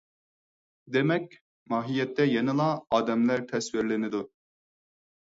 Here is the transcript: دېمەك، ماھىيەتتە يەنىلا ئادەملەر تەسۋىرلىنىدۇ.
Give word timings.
دېمەك، 0.95 1.27
ماھىيەتتە 1.75 2.29
يەنىلا 2.31 2.73
ئادەملەر 2.99 3.49
تەسۋىرلىنىدۇ. 3.55 4.29